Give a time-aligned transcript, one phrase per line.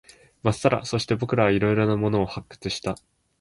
[0.41, 0.83] まっさら。
[0.83, 2.95] そして、僕らは色々なものを発掘した。